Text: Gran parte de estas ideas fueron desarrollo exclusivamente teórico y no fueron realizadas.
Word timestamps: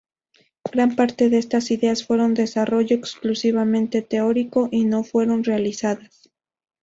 Gran 0.71 0.95
parte 0.95 1.29
de 1.29 1.37
estas 1.37 1.69
ideas 1.69 2.03
fueron 2.07 2.33
desarrollo 2.33 2.95
exclusivamente 2.95 4.01
teórico 4.01 4.67
y 4.71 4.85
no 4.85 5.03
fueron 5.03 5.43
realizadas. 5.43 6.31